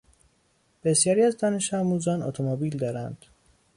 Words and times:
بسیاری 0.83 1.23
از 1.23 1.37
دانش 1.37 1.73
آموزان 1.73 2.21
اتومبیل 2.21 2.77
دارند. 2.77 3.25